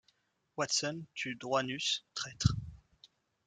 Watson 0.57 1.05
tue 1.13 1.35
Droinus, 1.35 2.05
traitre. 2.15 2.55